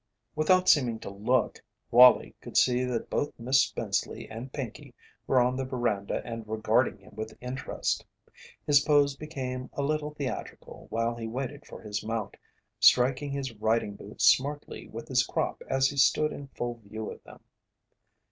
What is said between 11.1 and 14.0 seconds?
he waited for his mount, striking his riding